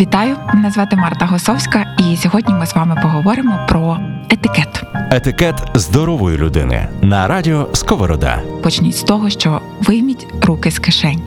[0.00, 0.36] Вітаю!
[0.54, 4.00] Мене звати Марта Госовська, і сьогодні ми з вами поговоримо про
[4.30, 4.82] етикет.
[5.10, 8.42] Етикет здорової людини на радіо Сковорода.
[8.62, 11.22] Почніть з того, що вийміть руки з кишень.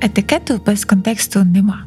[0.00, 1.84] Етикету без контексту нема.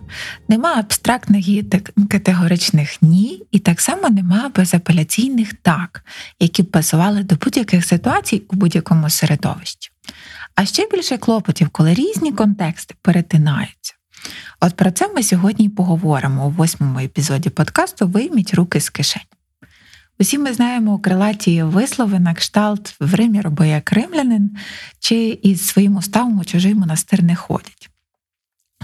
[0.48, 1.64] Нема абстрактних і
[2.12, 6.06] категоричних ні, і так само нема безапеляційних так,
[6.40, 9.92] які б пасували до будь-яких ситуацій у будь-якому середовищі.
[10.56, 13.95] А ще більше клопотів, коли різні контексти перетинаються.
[14.66, 19.22] От про це ми сьогодні поговоримо у восьмому епізоді подкасту Вийміть руки з кишень.
[20.20, 24.58] Усі ми знаємо крилаті вислови на кшталт в Римі роби як римлянин,
[25.00, 27.90] чи із своїм уставом у чужий монастир не ходять.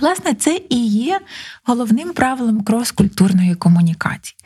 [0.01, 1.19] Власне, це і є
[1.63, 4.37] головним правилом крос-культурної комунікації.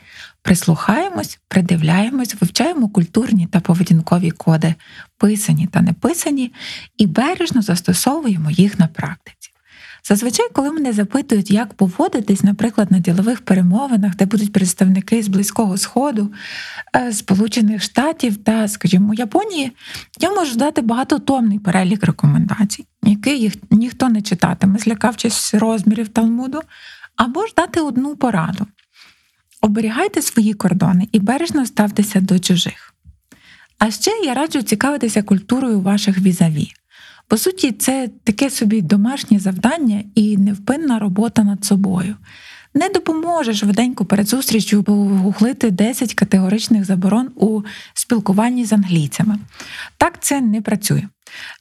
[0.42, 4.74] Прислухаємось, придивляємось, вивчаємо культурні та поведінкові коди,
[5.18, 6.52] писані та неписані,
[6.96, 9.45] і бережно застосовуємо їх на практиці.
[10.08, 15.76] Зазвичай, коли мене запитують, як поводитись, наприклад, на ділових перемовинах, де будуть представники з Близького
[15.76, 16.32] Сходу,
[16.96, 19.72] е, Сполучених Штатів та, скажімо, Японії,
[20.20, 26.60] я можу дати багатотомний перелік рекомендацій, який їх ніхто не читатиме, злякавшись розмірів Талмуду,
[27.16, 28.66] або ж дати одну пораду.
[29.60, 32.94] Оберігайте свої кордони і бережно ставтеся до чужих.
[33.78, 36.72] А ще я раджу цікавитися культурою ваших візаві.
[37.28, 42.16] По суті, це таке собі домашнє завдання і невпинна робота над собою.
[42.74, 47.62] Не допоможе швиденько перед зустрічю погуглити 10 категоричних заборон у
[47.94, 49.38] спілкуванні з англійцями.
[49.96, 51.02] Так це не працює.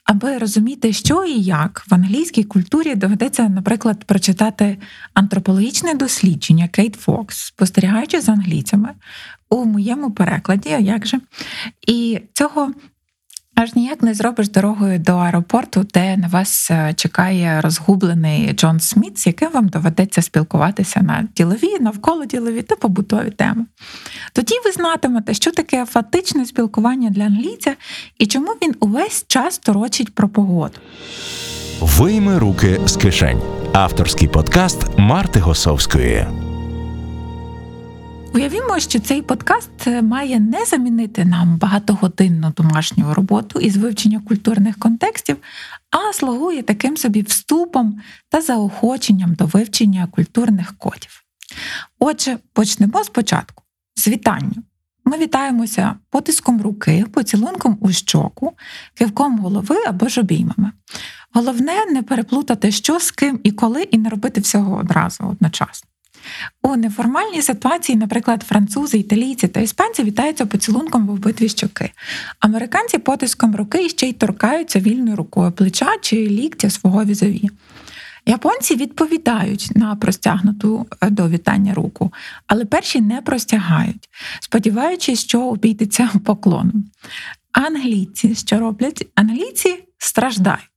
[0.04, 4.78] Аби розуміти, що і як в англійській культурі доведеться, наприклад, прочитати
[5.14, 8.90] антропологічне дослідження Кейт Фокс, спостерігаючи з англійцями
[9.50, 11.20] у моєму перекладі, а як же?
[11.88, 12.72] І цього
[13.56, 19.20] Аж ніяк не зробиш дорогою до аеропорту, де на вас е, чекає розгублений Джон Сміт,
[19.20, 23.66] з яким вам доведеться спілкуватися на ділові, навколо ділові та побутові теми.
[24.34, 27.76] Тоді ви знатимете, що таке фатичне спілкування для англійця
[28.20, 30.76] і чому він увесь час торочить про погоду.
[31.80, 33.42] Вийми руки з кишень.
[33.74, 36.28] Авторський подкаст Марти Госовської.
[38.36, 45.38] Уявімо, що цей подкаст має не замінити нам багатогодинну домашню роботу із вивчення культурних контекстів,
[45.92, 51.24] а слугує таким собі вступом та заохоченням до вивчення культурних кодів.
[52.00, 53.64] Отже, почнемо спочатку
[53.96, 54.64] з вітання.
[55.06, 58.54] Ми вітаємося потиском руки, поцілунком у щоку,
[58.94, 60.72] кивком голови або ж обіймами.
[61.34, 65.90] Головне не переплутати, що з ким і коли, і не робити всього одразу одночасно.
[66.64, 71.92] У неформальній ситуації, наприклад, французи, італійці та іспанці вітаються поцілунком в обидві щоки.
[72.40, 77.50] Американці потиском руки ще й торкаються вільною рукою плеча чи ліктя свого візові.
[78.26, 82.14] Японці відповідають на простягнуту е, до вітання руку,
[82.48, 84.10] але перші не простягають,
[84.40, 86.86] сподіваючись, що обійдеться поклоном.
[87.52, 89.08] Англійці, що роблять?
[89.16, 90.75] Англійці страждають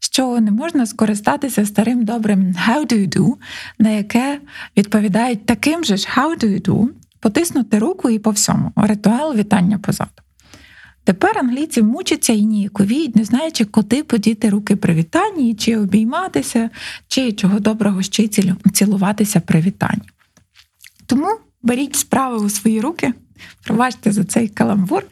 [0.00, 3.34] що не можна скористатися старим добрим «how do you do»,
[3.78, 4.40] на яке
[4.76, 6.88] відповідають таким же ж «how do you do»,
[7.20, 10.10] потиснути руку і по всьому ритуал вітання позаду.
[11.04, 16.70] Тепер англійці мучаться і ніяковіють, не знаючи, куди подіти руки при вітанні, чи обійматися,
[17.08, 18.28] чи чого доброго ще
[18.72, 20.08] цілуватися при вітанні.
[21.06, 21.26] Тому
[21.62, 23.12] беріть справи у свої руки.
[23.64, 25.02] Пробачте за цей каламбур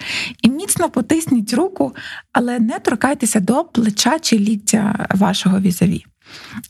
[0.42, 1.96] і міцно потисніть руку,
[2.32, 6.04] але не торкайтеся до плеча чи ліктя вашого візаві.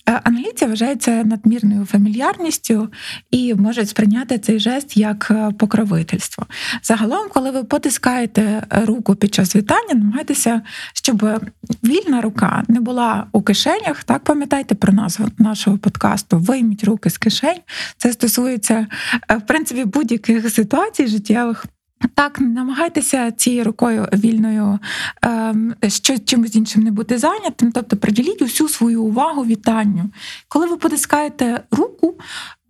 [0.09, 2.89] Е, англійці вважаються надмірною фамільярністю
[3.31, 6.47] і можуть сприйняти цей жест як е, покровительство.
[6.83, 10.63] Загалом, коли ви потискаєте руку під час вітання, намагайтеся,
[10.93, 11.51] щоб
[11.85, 14.05] вільна рука не була у кишенях.
[14.05, 17.61] Так пам'ятайте про назву нашого подкасту Вийміть руки з кишень.
[17.97, 18.87] Це стосується
[19.31, 21.67] е, в принципі будь-яких ситуацій життєвих.
[22.15, 24.79] Так, намагайтеся цією рукою вільною
[25.23, 30.11] ем, що чимось іншим не бути зайнятим, тобто приділіть усю свою увагу вітанню.
[30.49, 32.15] Коли ви потискаєте руку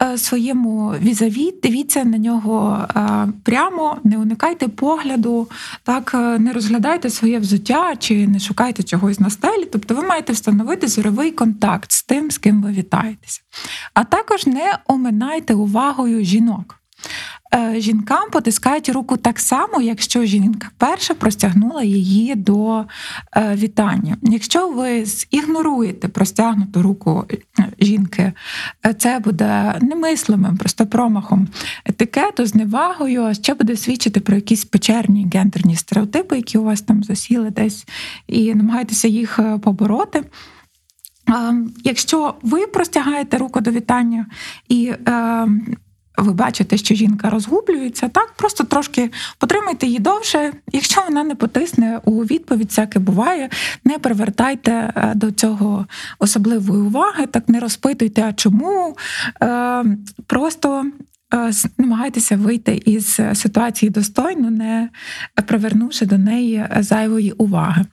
[0.03, 5.49] е, своєму візаві, дивіться на нього е, прямо, не уникайте погляду,
[5.82, 9.65] так е, не розглядайте своє взуття чи не шукайте чогось на стелі.
[9.73, 13.41] Тобто ви маєте встановити зоровий контакт з тим, з ким ви вітаєтеся.
[13.94, 16.83] А також не оминайте увагою жінок.
[17.55, 22.85] Е, жінкам потискають руку так само, якщо жінка перша простягнула її до
[23.37, 24.17] е, вітання.
[24.23, 27.37] Якщо ви зігноруєте простягнуту руку е,
[27.81, 28.33] жінки,
[28.99, 31.49] це буде немислимим, просто промахом
[31.85, 37.05] етикету, зневагою, а ще буде свідчити про якісь печерні гендерні стереотипи, які у вас там
[37.05, 37.87] засіли десь,
[38.27, 40.25] і намагайтеся їх побороти.
[41.85, 44.27] Якщо ви простягаєте руку до вітання
[44.69, 44.93] і
[46.16, 50.52] ви бачите, що жінка розгублюється, так просто трошки потримайте її довше.
[50.72, 53.49] Якщо вона не потисне у відповідь, всяке буває,
[53.84, 55.87] не привертайте е, до цього
[56.19, 58.96] особливої уваги, так не розпитуйте, а чому.
[59.43, 59.84] Е,
[60.26, 60.87] просто
[61.34, 64.88] е, намагайтеся вийти із ситуації достойно, не
[65.46, 67.84] привернувши до неї зайвої уваги.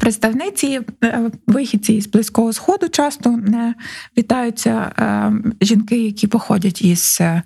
[0.00, 3.74] Представниці е, вихідці із близького сходу часто не
[4.18, 7.42] вітаються е, жінки, які походять із е,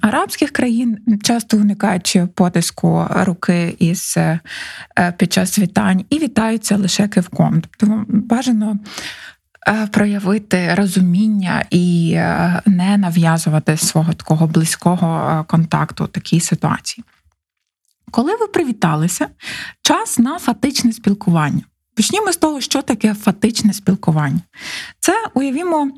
[0.00, 4.16] арабських країн, часто уникаючи потиску руки із
[5.16, 7.62] під час вітань, і вітаються лише кивком.
[7.78, 8.78] Тобто бажано.
[9.90, 12.14] Проявити розуміння і
[12.66, 17.04] не нав'язувати свого такого близького контакту в такій ситуації.
[18.10, 19.28] Коли ви привіталися,
[19.82, 21.62] час на фатичне спілкування.
[21.98, 24.40] Почнімо з того, що таке фатичне спілкування.
[25.00, 25.90] Це уявімо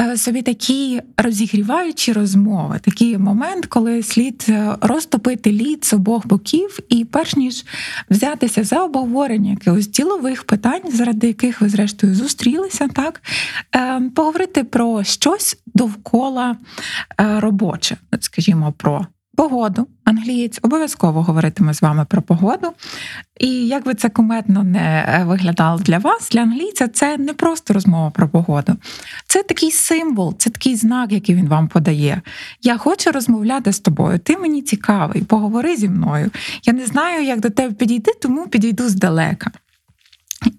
[0.00, 6.78] е, собі такі розігріваючі розмови, такий момент, коли слід е, розтопити лід з обох боків,
[6.88, 7.64] і перш ніж
[8.10, 13.22] взятися за обговорення якихось ділових питань, заради яких ви, зрештою, зустрілися, так
[13.76, 16.56] е, поговорити про щось довкола
[17.18, 19.06] робоче, скажімо, про
[19.40, 19.86] погоду.
[20.04, 22.72] Англієць обов'язково говоритиме з вами про погоду.
[23.38, 27.74] І як би це куметно не е, виглядало для вас, для англійця це не просто
[27.74, 28.76] розмова про погоду.
[29.26, 32.22] Це такий символ, це такий знак, який він вам подає.
[32.62, 36.30] Я хочу розмовляти з тобою, ти мені цікавий, поговори зі мною.
[36.64, 39.50] Я не знаю, як до тебе підійти, тому підійду здалека.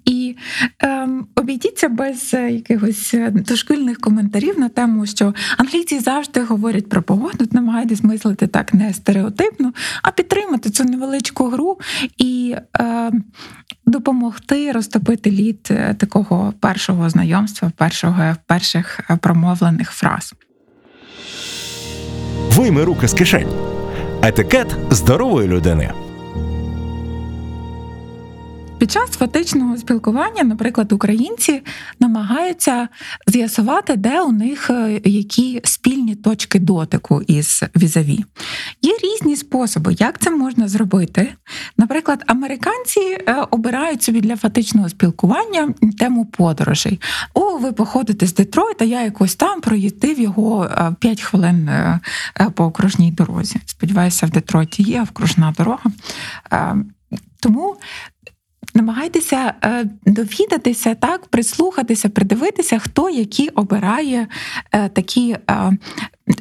[0.06, 0.36] І
[0.80, 7.02] ем, обійдіться без е, якихось е, дошкільних коментарів на тему, що англійці завжди говорять про
[7.02, 9.74] погоду, намагайтесь мислити так не стереотипно,
[10.04, 11.80] а підтримати цю невеличку гру
[12.18, 13.24] і ем,
[13.86, 20.34] допомогти розтопити лід е, такого першого знайомства, першого перших промовлених фраз.
[22.50, 23.50] Вийми руки з кишень.
[24.24, 25.92] Етикет здорової людини.
[28.82, 31.62] Під час фатичного спілкування, наприклад, українці
[32.00, 32.88] намагаються
[33.28, 38.26] з'ясувати, де у них е, які спільні точки дотику із візаві.
[38.82, 41.34] Є різні способи, як це можна зробити.
[41.78, 47.00] Наприклад, американці е, обирають собі для фатичного спілкування тему подорожей.
[47.34, 50.70] О, ви походите з Детройта, я якось там проїздив його
[51.00, 51.70] 5 е, хвилин
[52.56, 53.60] по окружній дорозі.
[53.66, 55.92] Сподіваюся, в Детройті є окружна дорога.
[57.40, 57.76] Тому
[58.74, 64.28] намагайтеся е, довідатися, так, прислухатися, придивитися, хто які обирає
[64.72, 65.72] е, такі е,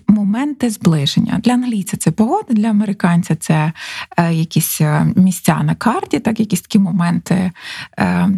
[0.08, 1.40] моменти зближення.
[1.44, 3.72] Для англійця це погода, для американця це
[4.16, 7.52] е, якісь е, місця на карті, так, якісь такі моменти,
[7.98, 8.28] е,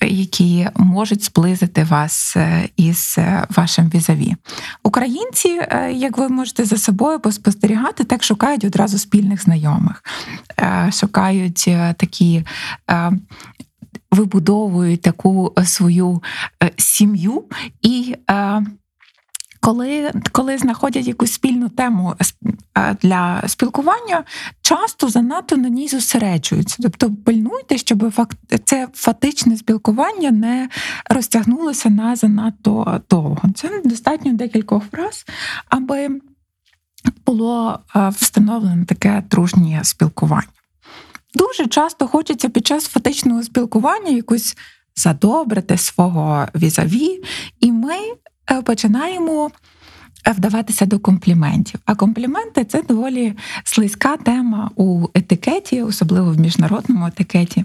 [0.00, 2.36] які можуть зблизити вас
[2.76, 3.18] із
[3.56, 4.36] вашим візаві.
[4.82, 5.60] Українці,
[5.92, 10.04] як ви можете за собою поспостерігати, так шукають одразу спільних знайомих,
[10.92, 12.44] шукають такі.
[14.10, 16.22] Вибудовують таку свою
[16.76, 17.44] сім'ю
[17.82, 18.16] і
[19.60, 22.14] коли коли знаходять якусь спільну тему
[23.02, 24.24] для спілкування,
[24.62, 26.76] часто занадто на ній зосереджуються.
[26.82, 28.12] Тобто пильнуйте, щоб
[28.64, 30.68] це фатичне спілкування не
[31.10, 33.42] розтягнулося на занадто довго.
[33.54, 35.24] Це достатньо декількох фраз,
[35.68, 36.08] аби
[37.26, 40.46] було встановлене таке дружнє спілкування.
[41.34, 44.56] Дуже часто хочеться під час фатичного спілкування якось
[44.96, 47.22] задобрити свого візаві,
[47.60, 47.94] і ми
[48.54, 49.50] починаємо
[50.26, 51.80] е, вдаватися до компліментів.
[51.84, 57.64] А компліменти це доволі слизька тема у етикеті, особливо в міжнародному етикеті.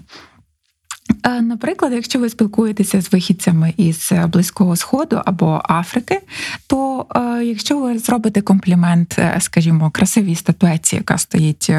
[1.22, 6.20] Е, наприклад, якщо ви спілкуєтеся з вихідцями із Близького Сходу або Африки,
[6.66, 7.06] то
[7.42, 11.70] якщо ви зробите комплімент, скажімо, красивій статуеці, яка стоїть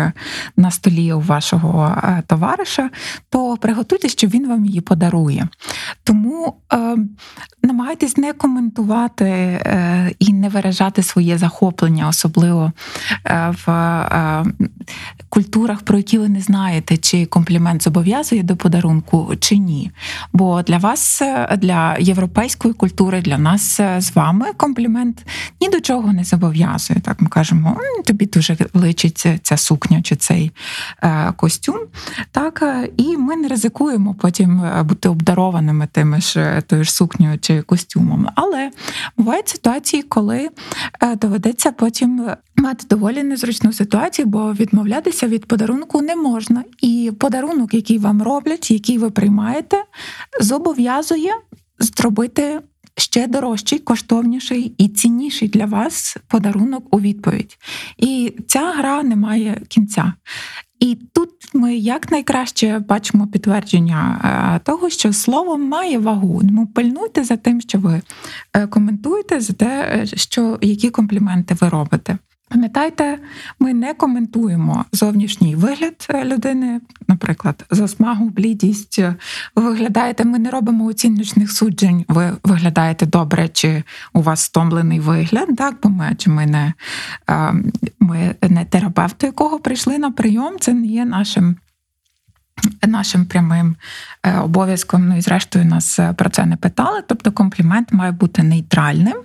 [0.58, 2.90] на столі у вашого товариша,
[3.30, 5.48] то приготуйтесь, що він вам її подарує.
[6.04, 6.56] Тому
[7.68, 12.72] намагайтесь не коментувати е, і не виражати своє захоплення, особливо
[13.26, 14.46] е, в е,
[15.30, 19.92] культурах, про які ви не знаєте, чи комплімент зобов'язує до подарунку чи ні.
[20.34, 21.22] Бо для вас,
[21.58, 25.26] для європейської культури, для нас з вами комплімент
[25.62, 27.00] ні до чого не зобов'язує.
[27.00, 30.52] Так ми кажемо, тобі дуже личить ця сукня чи цей
[31.36, 31.78] костюм.
[32.32, 32.64] Так,
[32.98, 38.28] І ми не ризикуємо потім бути обдарованими тими ж тою ж сукнею чи костюмом.
[38.36, 38.72] Але
[39.18, 40.50] бувають ситуації, коли
[41.02, 46.64] е, доведеться потім мати доволі незручну ситуацію, бо відмовлятися від подарунку не можна.
[46.82, 49.84] І подарунок, який вам роблять, який ви приймаєте,
[50.40, 51.32] зобов'язує.
[51.80, 52.62] зробити
[52.98, 57.58] ще дорожчий, коштовніший і цінніший для вас подарунок у відповідь.
[57.98, 60.14] І ця гра не має кінця.
[60.80, 66.40] І тут ми якнайкраще бачимо підтвердження е, того, що слово має вагу.
[66.40, 68.02] Тому пильнуйте за тим, що ви
[68.54, 72.18] е, коментуєте, за те, е, що які компліменти ви робите.
[72.50, 73.20] Пам'ятайте,
[73.60, 79.00] ми не коментуємо зовнішній вигляд людини, наприклад, засмагу, блідість.
[79.56, 82.06] Ви виглядаєте, ми не робимо оціночних суджень.
[82.08, 86.74] Ви виглядаєте добре, чи у вас стомлений вигляд, так бо ми чи ми не
[88.00, 90.54] ми не терапевт, до якого прийшли на прийом.
[90.60, 91.56] Це не є нашим
[92.88, 93.76] нашим прямим
[94.24, 95.08] е, обов'язком.
[95.08, 97.04] Ну і зрештою нас е, про це не питали.
[97.08, 99.18] Тобто комплімент має бути нейтральним.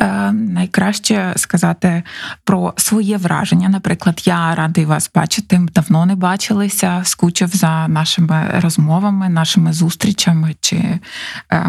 [0.00, 2.02] Е, найкраще сказати
[2.44, 3.68] про своє враження.
[3.68, 10.98] Наприклад, я радий вас бачити, давно не бачилися, скучив за нашими розмовами, нашими зустрічами, чи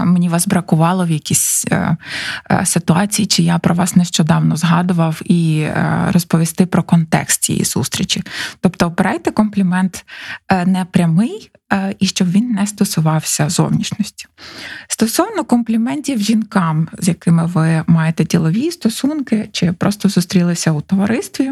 [0.04, 1.66] мені вас бракувало в якійсь
[2.64, 5.68] ситуації, чи я про вас нещодавно згадував і
[6.12, 8.24] розповісти про контекст цієї зустрічі.
[8.62, 10.06] Тобто, обирайте комплімент
[10.66, 14.26] не прямий е, і щоб він не стосувався зовнішності.
[14.88, 21.52] Стосовно компліментів жінкам, з якими ви маєте ділові стосунки, чи просто зустрілися у товаристві.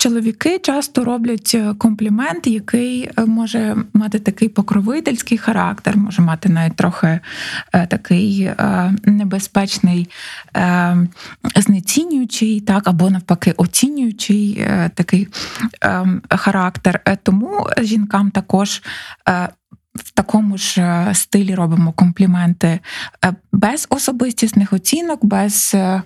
[0.00, 6.76] Чоловіки часто роблять е, комплімент, який е, може мати такий покровительський характер, може мати навіть
[6.76, 7.20] трохи
[7.72, 8.50] е, такий
[9.04, 10.08] небезпечний,
[11.56, 15.28] знецінюючий, так або навпаки, оцінюючий такий
[16.30, 17.00] характер.
[17.22, 18.82] Тому жінкам також
[20.04, 22.80] в такому ж е, стилі робимо компліменти
[23.24, 26.02] е, без особистісних оцінок, без е,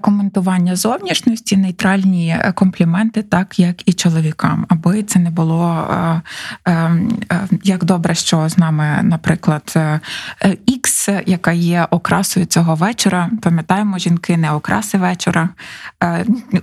[0.00, 5.88] коментування зовнішності, нейтральні компліменти, так як і чоловікам, аби це не було
[7.64, 9.78] як добре, що з нами, наприклад,
[10.66, 10.83] Ікс,
[11.26, 13.30] яка є окрасою цього вечора.
[13.42, 15.48] Пам'ятаємо, жінки не окраси вечора.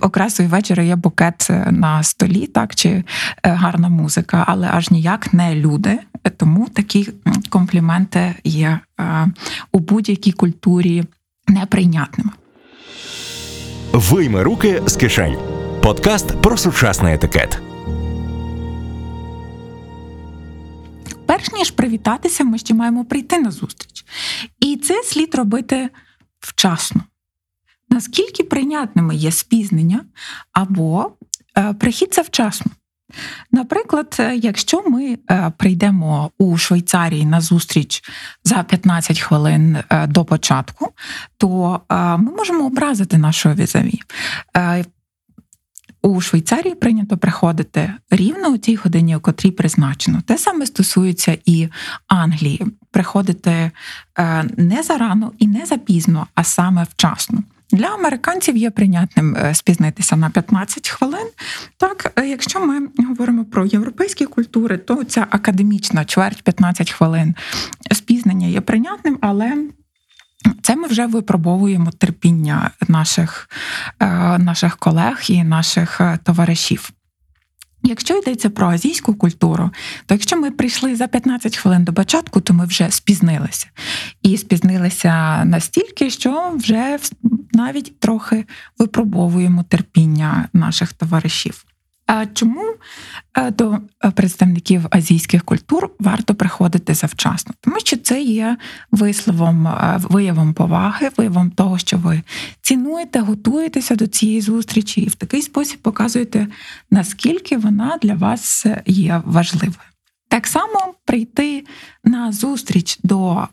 [0.00, 3.04] Окрасою вечора є букет на столі, так чи
[3.42, 5.98] гарна музика, але аж ніяк не люди.
[6.36, 7.08] Тому такі
[7.50, 9.28] компліменти є е,
[9.72, 11.04] у будь-якій культурі
[11.48, 12.30] неприйнятними.
[13.92, 15.36] Вийми руки з кишень.
[15.82, 17.71] Подкаст про сучасний етикет.
[21.32, 24.04] Перш ніж привітатися, ми ще маємо прийти на зустріч.
[24.60, 25.88] І це слід робити
[26.40, 27.00] вчасно.
[27.90, 30.04] Наскільки прийнятними є спізнення
[30.52, 31.12] або
[31.58, 32.72] е, прихід завчасно.
[33.50, 38.02] Наприклад, е, якщо ми е, прийдемо у Швейцарії на зустріч
[38.44, 40.92] за 15 хвилин до початку,
[41.36, 41.80] то
[42.18, 44.00] ми можемо образити нашого візаві.
[46.02, 50.22] У Швейцарії прийнято приходити рівно у тій годині, у котрій призначено.
[50.26, 51.68] Те саме стосується і
[52.08, 52.66] Англії.
[52.90, 53.70] Приходити
[54.56, 57.42] не зарано і не запізно, а саме вчасно.
[57.72, 61.28] Для американців є прийнятним е, спізнитися на 15 хвилин.
[61.76, 67.34] Так, е, якщо ми говоримо про європейські культури, то ця академічна чверть 15 хвилин
[67.92, 69.56] спізнення є прийнятним, але
[70.62, 73.48] це ми вже випробовуємо терпіння наших,
[74.00, 76.92] е, наших колег і наших товаришів.
[77.84, 79.70] Якщо йдеться про азійську культуру,
[80.06, 83.66] то якщо ми прийшли за 15 хвилин до початку, то ми вже спізнилися.
[84.22, 86.98] І спізнилися настільки, що вже
[87.52, 88.44] навіть трохи
[88.78, 91.64] випробовуємо терпіння наших товаришів.
[92.34, 92.74] Чому
[93.34, 97.54] е, до е, представників азійських культур варто приходити завчасно?
[97.60, 98.56] Тому що це є
[98.90, 102.22] висловом, е, виявом поваги, виявом того, що ви
[102.60, 106.46] цінуєте, готуєтеся до цієї зустрічі, і в такий спосіб показуєте,
[106.90, 109.78] наскільки вона для вас є важливою.
[110.28, 111.66] Так само прийти
[112.04, 113.48] на зустріч до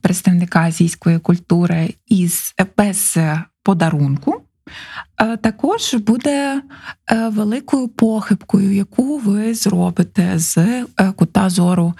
[0.00, 3.18] представника азійської культури із без
[3.62, 4.42] подарунку.
[5.20, 6.62] Е, також буде
[7.10, 10.84] е, великою похибкою, яку ви зробите з е,
[11.16, 11.94] кута зору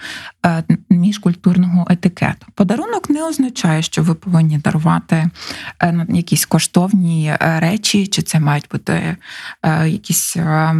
[0.89, 2.45] міжкультурного етикету.
[2.55, 5.29] Подарунок не означає, що ви повинні дарувати
[6.09, 9.17] якісь коштовні речі, чи це мають бути
[9.85, 10.37] якісь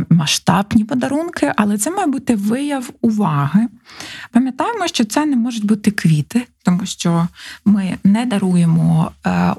[0.09, 3.67] масштабні подарунки, але це має бути вияв уваги.
[4.31, 7.27] Пам'ятаємо, що це не можуть бути квіти, тому що
[7.65, 9.11] ми не даруємо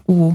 [0.07, 0.35] у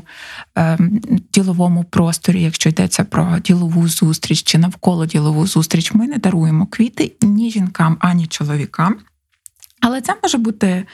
[1.34, 7.16] діловому просторі, якщо йдеться про ділову зустріч чи навколо ділову зустріч, ми не даруємо квіти
[7.22, 8.96] ні жінкам, ані чоловікам.
[9.82, 10.86] Але це може бути,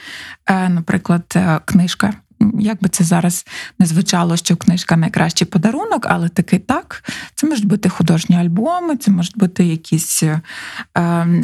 [0.46, 2.14] е, наприклад, е, книжка
[2.58, 3.46] як би це зараз
[3.78, 7.04] не звучало, що книжка найкращий подарунок, але таки так.
[7.34, 10.40] Це можуть бути художні альбоми, це можуть бути якісь е,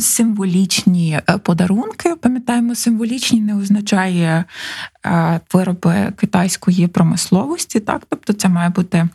[0.01, 2.15] символічні е, подарунки.
[2.15, 4.45] Пам'ятаємо, символічні не означає
[5.07, 9.09] е, вироби китайської промисловості, так, тобто це має бути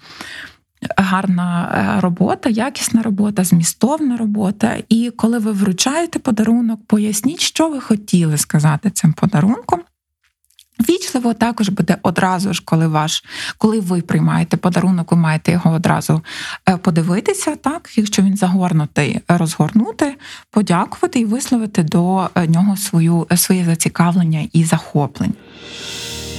[0.98, 4.78] гарна е, робота, якісна робота, змістовна робота.
[4.90, 9.80] І коли ви вручаєте подарунок, поясніть, що ви хотіли сказати цим подарунком.
[10.90, 13.24] Вічливо також буде одразу ж, коли ваш,
[13.58, 16.22] коли ви приймаєте подарунок, ви маєте його одразу
[16.70, 20.16] е, подивитися, так, якщо він загорнутий, розгорнути,
[20.52, 25.34] подякувати і висловити до е, нього свою, своє зацікавлення і захоплення.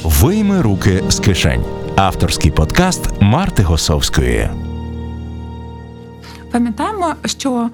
[0.04, 1.64] Вийми руки з кишень.
[1.96, 4.50] Авторський подкаст Марти Госовської.
[6.52, 7.70] Пам'ятаємо, що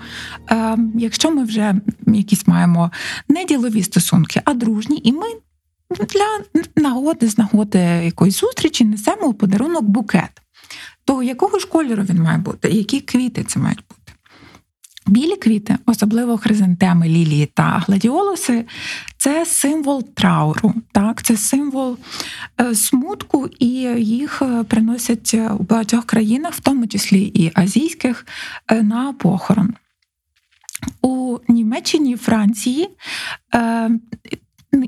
[0.50, 1.74] е, якщо ми вже
[2.06, 2.90] якісь маємо
[3.28, 5.26] не ділові стосунки, а дружні, і ми
[5.90, 10.42] для нагоди з нагоди якоїсь зустрічі несемо у подарунок букет,
[11.04, 12.68] то якого ж кольору він має бути?
[12.68, 13.99] Які квіти це мають бути?
[15.10, 18.64] Білі квіти, особливо хризантеми, лілії та гладіолуси,
[19.16, 21.98] це символ трауру, так, це символ
[22.60, 28.26] е, смутку, і їх е, приносять у багатьох країнах, в тому числі і азійських,
[28.68, 29.74] е, на похорон.
[31.02, 32.88] У Німеччині, Франції.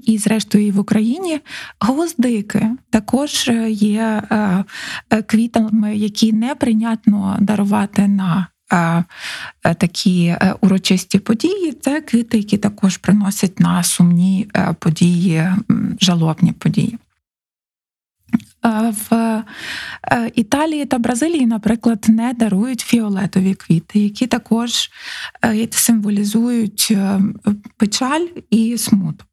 [0.02, 1.40] І, зрештою, і в Україні
[1.80, 4.22] гвоздики також є
[5.26, 8.51] квітами, які неприйнятно дарувати на Е,
[9.62, 15.48] такі е, урочисті події, це квіти, які також приносять на сумні е, події,
[16.00, 16.98] жалобні події.
[19.10, 19.42] В
[20.34, 24.90] Італії та Бразилії, наприклад, не дарують фіолетові квіти, які також
[25.70, 26.96] символізують
[27.76, 29.31] печаль і смуток.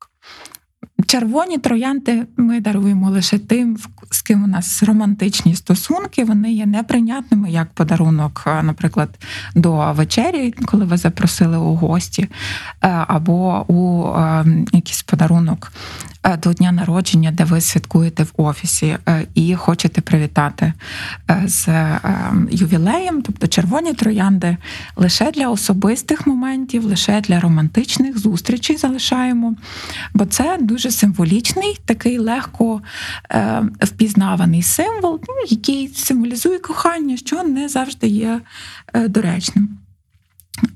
[1.09, 3.77] Червоні троянди ми даруємо лише тим,
[4.11, 6.23] з ким у нас романтичні стосунки.
[6.23, 9.09] Вони є неприйнятними як подарунок, е, наприклад,
[9.55, 12.29] до вечері, коли ви запросили у гості, е,
[13.07, 15.71] або у е, якийсь подарунок
[16.43, 20.73] до дня народження, де ви святкуєте в офісі е, і хочете привітати
[21.29, 21.67] е, з
[22.51, 24.57] ювілеєм, тобто червоні троянди
[24.95, 29.55] лише для особистих моментів, лише для романтичних зустрічей залишаємо,
[30.13, 32.81] бо це дуже символічний, такий легко
[33.81, 38.41] впізнаваний символ, ну, який символізує кохання, що не завжди є
[38.93, 39.78] доречним.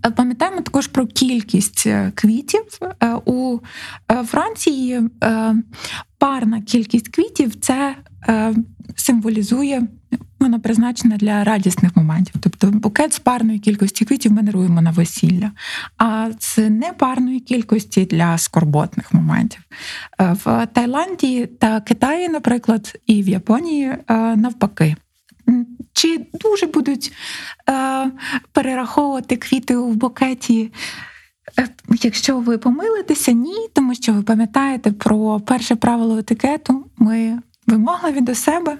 [0.05, 2.63] Е, пам'ятаємо також про кількість е, квітів
[3.03, 3.59] е, у
[4.25, 5.01] Франції.
[6.17, 7.95] Парна кількість квітів це
[8.95, 9.87] символізує,
[10.39, 12.35] вона призначена для радісних моментів.
[12.41, 15.51] Тобто букет з парної кількості квітів ми даруємо на весілля,
[15.97, 19.61] а з непарної кількості для скорботних моментів.
[20.19, 23.97] В Таїланді та Китаї, наприклад, і в Японії
[24.35, 24.95] навпаки.
[25.93, 27.13] Чи дуже будуть
[27.69, 28.11] е,
[28.51, 30.73] перераховувати квіти у букеті?
[31.59, 31.67] Е,
[32.01, 38.35] якщо ви помилитеся, ні, тому що ви пам'ятаєте про перше правило етикету, ми Вимогливі до
[38.35, 38.77] себе,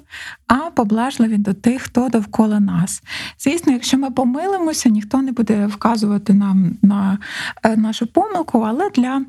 [0.48, 3.04] а поблажливі до тих, хто довкола нас.
[3.40, 7.18] Звісно, якщо ми помилимося, ніхто не буде вказувати нам на
[7.64, 9.22] е, нашу помилку, але для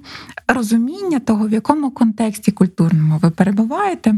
[0.49, 4.15] розуміння того, в якому контексті культурному ви перебуваєте,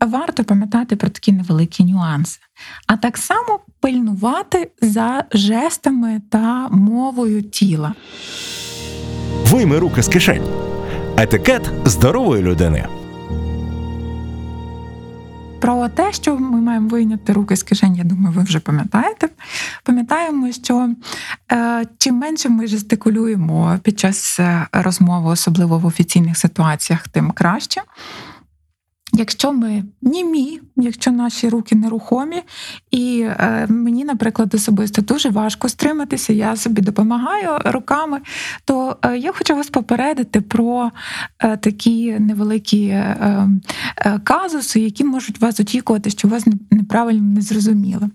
[0.00, 2.40] варто пам'ятати про такі невеликі нюанси.
[2.86, 7.94] А так само пильнувати за жестами та мовою тіла.
[9.46, 10.44] Вийми руки з кишень.
[11.16, 12.86] Етикет здорової людини
[15.62, 19.28] про те, що ми маємо вийняти руки з кишень, я думаю, ви вже пам'ятаєте.
[19.84, 20.94] Пам'ятаємо, що
[21.52, 27.80] е, чим менше ми жестикулюємо під час е, розмови, особливо в офіційних ситуаціях, тим краще.
[29.14, 32.42] Якщо ми німі, якщо наші руки нерухомі,
[32.90, 38.20] і е, мені, наприклад, особисто дуже важко стриматися, я собі допомагаю руками,
[38.64, 40.90] то е, я хочу вас попередити про
[41.38, 43.48] е, такі невеликі е,
[43.98, 48.10] е, казуси, які можуть вас очікувати, що вас неправильно не зрозуміли.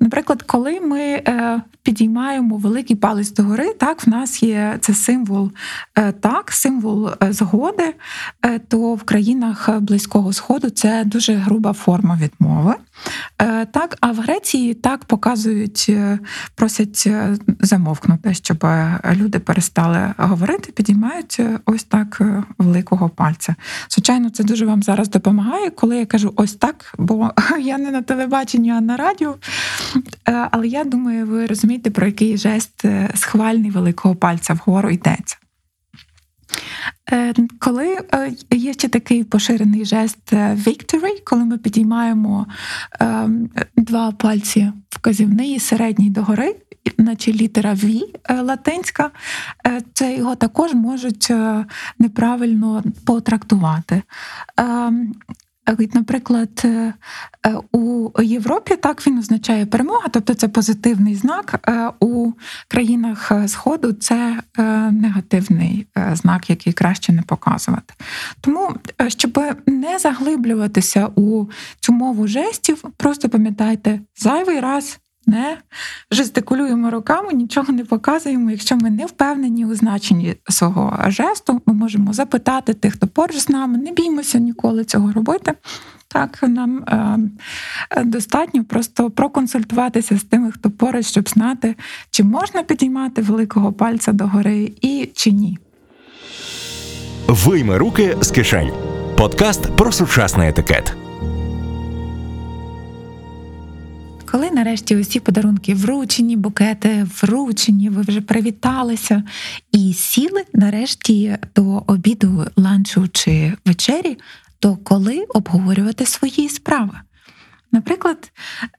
[0.00, 5.50] Наприклад, коли ми е, підіймаємо великий палець догори, так в нас є це символ
[5.98, 7.94] е, так, символ згоди,
[8.68, 12.74] то в країнах близького сходу це дуже груба форма відмови.
[13.38, 16.18] Е, так, а в Греції так показують, е,
[16.54, 18.66] просять е, замовкнути, щоб
[19.12, 22.20] люди перестали говорити, підіймають ось так
[22.58, 23.54] великого пальця.
[23.90, 28.02] Звичайно, це дуже вам зараз допомагає, коли я кажу ось так, бо я не на
[28.02, 29.34] телебаченні, а на радіо.
[30.50, 32.84] Але я думаю, ви розумієте, про який жест
[33.14, 35.36] схвальний великого пальця вгору йдеться.
[37.12, 42.46] Е, коли е, є ще такий поширений жест victory, коли ми підіймаємо
[43.76, 46.56] два пальці вказівний і середній догори,
[46.98, 48.02] наче літера V
[48.42, 49.10] латинська,
[49.92, 51.32] це його також можуть
[51.98, 54.02] неправильно потрактувати.
[55.66, 56.94] Ем, Наприклад, е,
[57.46, 61.60] е, у Європі так він означає перемога, тобто це позитивний знак.
[61.68, 62.32] Е, у
[62.68, 64.40] країнах Сходу це
[64.90, 67.94] негативний знак, який краще не показувати.
[68.40, 68.74] Тому,
[69.08, 71.46] щоб не заглиблюватися у
[71.80, 75.58] цю мову жестів, просто пам'ятайте зайвий раз не
[76.10, 78.50] жестикулюємо руками, нічого не показуємо.
[78.50, 83.48] Якщо ми не впевнені у значенні свого жесту, ми можемо запитати тих, хто поруч з
[83.48, 85.52] нами, не біймося ніколи цього робити.
[86.08, 91.76] Так, нам е, достатньо просто проконсультуватися з тими, хто поруч, щоб знати,
[92.10, 95.58] чи можна підіймати великого пальця догори і чи ні.
[97.28, 98.72] Вийми руки з кишень.
[99.16, 100.96] Подкаст про сучасний етикет.
[104.32, 109.22] Коли нарешті усі подарунки вручені, букети вручені, ви вже привіталися
[109.72, 114.18] і сіли нарешті до обіду, ланчу чи вечері,
[114.58, 117.00] то коли обговорювати свої справи?
[117.72, 118.32] Наприклад,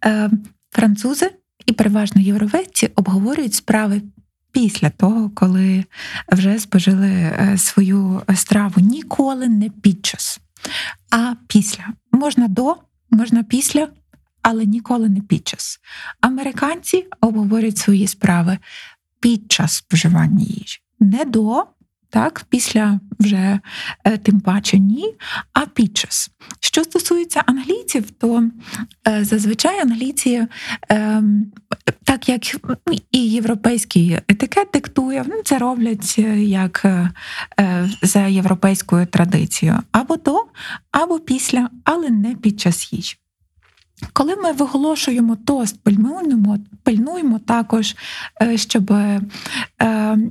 [0.05, 0.29] е,
[0.71, 1.31] французи
[1.65, 4.01] і переважно євроведці обговорюють справи.
[4.51, 5.85] Після того, коли
[6.31, 10.39] вже спожили е, свою страву ніколи не під час,
[11.11, 12.75] а після можна до,
[13.09, 13.87] можна після,
[14.43, 15.79] але ніколи не під час.
[16.21, 18.57] Американці обговорюють свої справи
[19.19, 21.65] під час споживання їжі, не до.
[22.09, 23.59] Так, після вже
[24.03, 25.15] е, тим паче ні,
[25.53, 26.29] а під час.
[26.59, 28.43] Що стосується англійців, то
[29.07, 30.47] е, зазвичай англійці,
[30.91, 31.23] е,
[32.03, 32.41] так як
[33.11, 36.85] і європейський етикет диктує, це роблять як
[38.01, 40.45] за європейською традицією або до,
[40.91, 43.15] або після, але не під час їжі.
[44.13, 47.95] Коли ми виголошуємо тост, пильнуємо, пильнуємо також,
[48.41, 49.21] е, щоб е,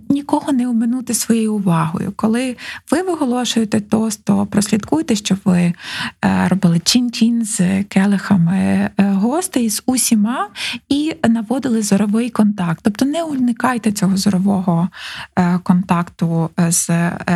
[0.08, 2.12] нікого не оминути своєю увагою.
[2.16, 2.56] Коли
[2.90, 5.60] ви виголошуєте тост, то прослідкуйте, щоб ви
[6.24, 10.48] е, робили чин-чин з келихами гостей з усіма
[10.88, 12.80] і наводили зоровий контакт.
[12.82, 14.88] Тобто не уникайте цього зорового
[15.62, 16.90] контакту з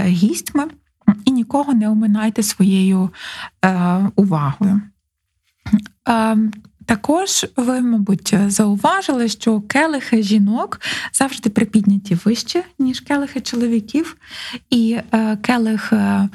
[0.07, 0.65] гістьми
[1.25, 3.11] і нікого не оминайте своєю
[4.17, 4.81] увагою.
[6.87, 10.81] Також ви, мабуть, зауважили, що келихи жінок
[11.13, 14.17] завжди припідняті вище, ніж келихи чоловіків,
[14.71, 16.29] і е, келих е, е,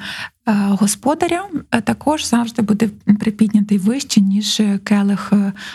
[0.54, 1.44] господаря
[1.84, 2.88] також завжди буде
[3.20, 5.32] припіднятий вище, ніж келих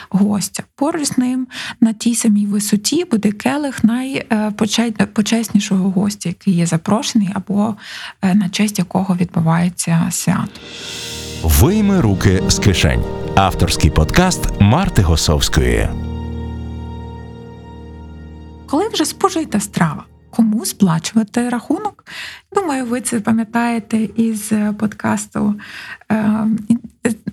[0.09, 0.63] гостя.
[0.75, 1.47] Поруч з ним
[1.81, 7.75] на тій самій висоті буде келих найпочеснішого гостя, який є запрошений, або
[8.21, 10.61] на честь якого відбувається свято.
[11.43, 13.04] Вийми руки з кишень.
[13.36, 15.89] Авторський подкаст Марти Госовської.
[18.65, 22.06] Коли вже спожита страва, кому сплачувати рахунок?
[22.54, 25.56] Думаю, ви це пам'ятаєте із подкасту
[26.12, 26.47] е,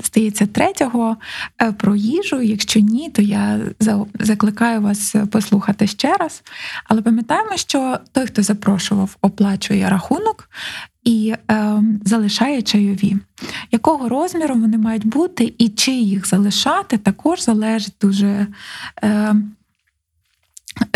[0.02, 1.16] здається, третього
[1.62, 2.42] е, про їжу.
[2.42, 3.60] Якщо ні, то я
[4.20, 6.42] закликаю вас послухати ще раз.
[6.84, 10.48] Але пам'ятаємо, що той, хто запрошував, оплачує рахунок
[11.04, 13.16] і е, залишає чайові.
[13.72, 18.46] Якого розміру вони мають бути, і чи їх залишати, також залежить дуже
[19.04, 19.34] е,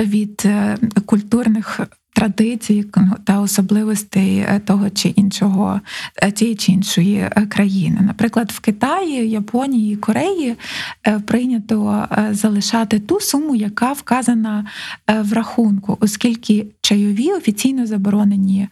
[0.00, 1.80] від е, культурних
[2.18, 2.84] традицій
[3.24, 5.80] та особливостей е, того чи іншого
[6.16, 7.98] е, тієї чи іншої е, країни.
[8.00, 10.56] Наприклад, в Китаї, Японії, Кореї
[11.26, 14.66] прийнято залишати ту суму, яка вказана
[15.08, 18.68] в рахунку, оскільки чайові офіційно заборонені,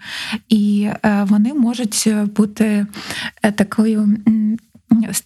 [0.49, 0.89] і
[1.23, 2.87] вони можуть бути
[3.55, 4.17] такою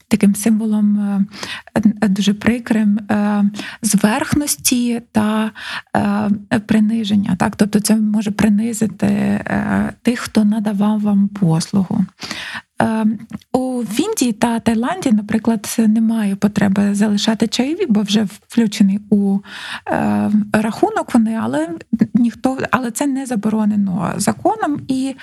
[0.08, 3.44] таким символом е, дуже прикрим е,
[3.82, 5.50] зверхності та
[6.52, 7.36] е, приниження.
[7.36, 7.56] Так?
[7.56, 9.40] Тобто це може принизити
[10.02, 12.04] тих, хто надавав вам послугу.
[13.52, 19.38] У Індії та Таїланді, наприклад, немає потреби залишати чайові, бо вже включений у
[20.52, 21.68] рахунок вони, але
[22.14, 25.14] ніхто, але це не заборонено законом, і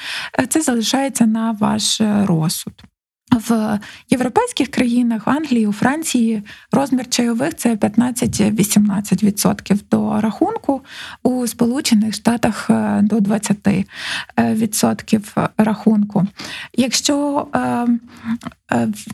[0.49, 2.83] це залишається на ваш розсуд.
[3.31, 10.81] В європейських країнах, в Англії, у Франції розмір чайових це 15-18% до рахунку,
[11.23, 16.27] у Сполучених Штатах е, до 20% рахунку.
[16.73, 17.87] Якщо е, е,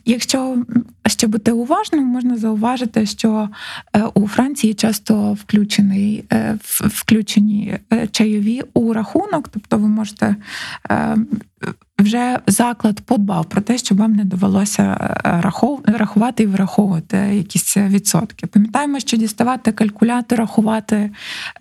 [0.05, 0.57] якщо
[1.07, 3.49] ще бути уважним, можна зауважити, що
[4.13, 6.23] у Франції часто включений,
[6.79, 7.77] включені
[8.11, 10.35] чайові у рахунок, тобто ви можете
[11.99, 14.83] вже заклад подбав про те, щоб вам не довелося
[15.25, 15.41] е,
[15.85, 18.47] рахувати і враховувати якісь відсотки.
[18.47, 21.11] Пам'ятаємо, що діставати калькулятор, рахувати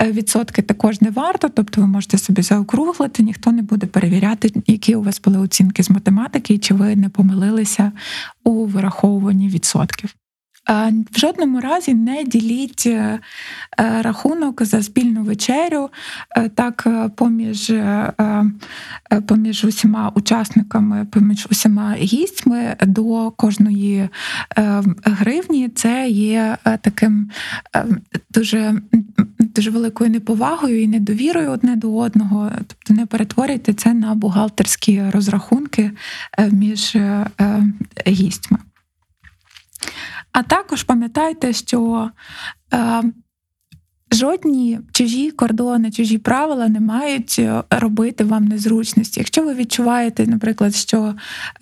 [0.01, 4.95] е, відсотки також не варто, тобто ви можете собі заокруглити, ніхто не буде перевіряти, які
[4.95, 7.82] у вас були оцінки з математики, і чи ви не помилилися
[8.45, 10.15] у вираховуванні відсотків.
[10.69, 13.19] В жодному разі не діліть е,
[13.81, 15.91] е, рахунок за спільну вечерю
[16.37, 17.73] е, так поміж
[19.27, 24.09] поміж усіма учасниками, поміж усіма гістьми до кожної
[25.05, 25.69] гривні.
[25.69, 27.31] Це є таким
[28.31, 28.75] дуже
[29.39, 32.51] дуже великою неповагою і недовірою одне до одного.
[32.67, 35.91] Тобто не перетворюйте це на бухгалтерські розрахунки
[36.51, 36.97] між
[38.07, 38.59] гістьми.
[40.33, 42.11] А також пам'ятайте, що
[42.75, 43.03] е,
[44.13, 49.21] жодні чужі кордони, чужі правила не мають е, робити вам незручності.
[49.21, 51.15] Якщо ви відчуваєте, наприклад, що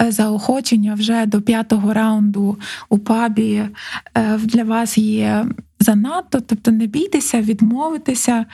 [0.02, 3.62] е, заохочення вже до п'ятого раунду у пабі
[4.14, 5.46] е, для вас є
[5.80, 8.46] занадто, тобто не бійтеся, відмовитися.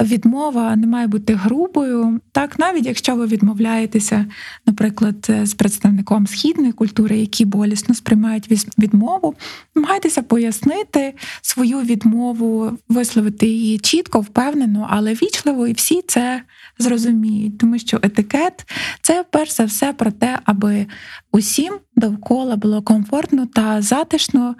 [0.00, 2.20] Відмова не має бути грубою.
[2.32, 4.26] Так, навіть якщо ви відмовляєтеся,
[4.66, 9.34] наприклад, з представником східної культури, які болісно сприймають відмову,
[9.74, 16.42] намагайтеся пояснити свою відмову, висловити її чітко, впевнено, але вічливо, і всі це
[16.78, 18.64] зрозуміють, тому що етикет
[19.02, 20.86] це перш за все про те, аби
[21.32, 24.54] усім довкола було комфортно та затишно.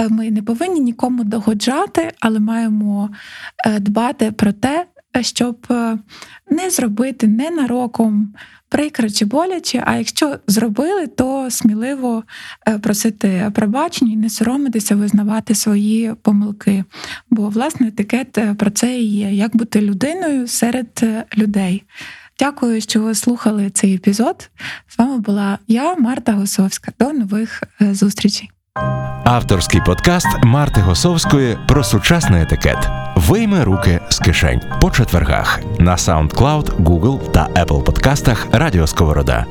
[0.00, 3.10] Е, ми не повинні нікому догоджати, але маємо
[3.66, 4.86] е, дбати про те,
[5.20, 5.98] щоб е,
[6.50, 8.34] не зробити ненароком
[8.68, 9.82] прикро чи боляче.
[9.86, 12.24] А якщо зробили, то сміливо
[12.82, 16.84] просити пробачення і не соромитися, визнавати свої помилки.
[17.30, 21.04] Бо власне етикет про це і є як бути людиною серед
[21.38, 21.84] людей.
[22.38, 24.50] Дякую, що ви слухали цей епізод.
[24.88, 26.92] З вами була я, Марта Госовська.
[26.98, 28.50] До нових е, зустрічей.
[29.24, 32.88] Авторський подкаст Марти Госовської про сучасний етикет.
[33.16, 39.46] Вийми руки з кишень по четвергах на SoundCloud, Google та Apple подкастах Радіо Сковорода.